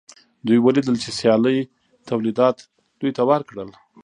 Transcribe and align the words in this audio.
دوی 0.45 0.59
ولیدل 0.61 0.95
چې 1.03 1.09
سیالۍ 1.19 1.59
تولیدات 2.09 2.57
دوی 2.99 3.11
ته 3.17 3.23
ورکړل 3.29 3.69